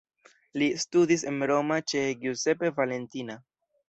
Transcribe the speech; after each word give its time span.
Li 0.59 0.69
studis 0.83 1.25
en 1.31 1.37
Roma 1.51 1.77
ĉe 1.93 2.01
Giuseppe 2.23 2.73
Valentina. 2.81 3.37